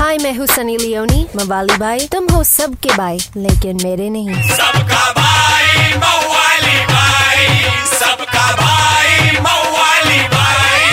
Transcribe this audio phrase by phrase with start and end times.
[0.00, 5.02] हाय मैं हूँ सनी लियोनी मवाली भाई तुम हो सबके भाई लेकिन मेरे नहीं। सबका
[5.18, 7.46] भाई मवाली भाई
[7.94, 10.90] सबका भाई मवाली भाई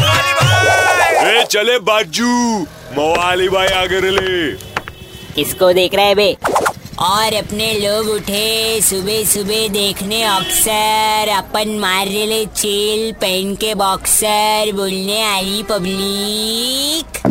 [0.00, 2.28] मवाली भाई ए चले बाजू
[2.98, 4.50] मवाली भाई आगे ले
[5.34, 6.36] किसको देख रहा है बे?
[7.06, 14.72] और अपने लोग उठे सुबह सुबह देखने अक्सर अपन मार रहे चिल पहन के बॉक्सर
[14.76, 17.22] बोलने आई पब्लिक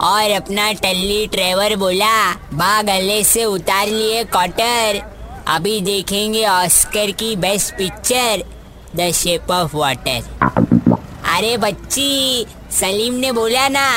[0.00, 5.00] और अपना टल्ली ट्रेवर बोला बा गले से उतार लिए कॉटर।
[5.48, 8.44] अभी देखेंगे ऑस्कर की best picture,
[8.96, 10.22] the shape of water.
[11.36, 13.88] अरे बच्ची, सलीम ने बोला ना,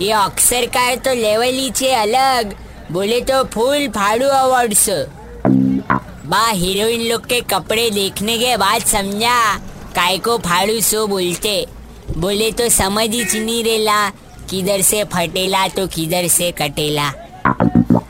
[0.00, 2.54] ये अक्सर का है तो लेवल ही अलग।
[2.92, 4.88] बोले तो फुल फाड़ू अवार्ड्स.
[6.26, 9.58] बा, हीरोइन लोग के कपड़े देखने के बाद समझा
[9.94, 11.66] काय को फाड़ू सो बोलते।
[12.16, 14.08] बोले तो समझ ही नहीं रेला
[14.50, 17.08] किधर से फटेला तो किधर से कटेला।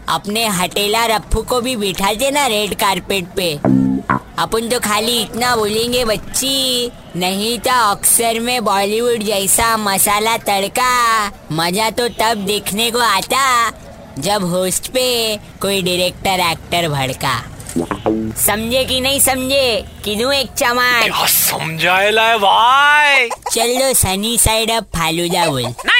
[0.09, 3.52] अपने हटेला रफ्फू को भी बिठा देना रेड कारपेट पे।
[4.38, 10.93] अपन तो खाली इतना बोलेंगे बच्ची नहीं तो अक्सर में बॉलीवुड जैसा मसाला तड़का
[11.52, 13.45] मज़ा तो तब देखने को आता
[14.18, 17.35] जब होस्ट पे कोई डायरेक्टर एक्टर भड़का।
[18.37, 19.85] समझे कि नहीं समझे?
[20.05, 20.49] किनू एक
[21.29, 25.99] समझाएला है भाई। चलो सनी साइड अब फालूदा बोल। 93.5 रेड एफएम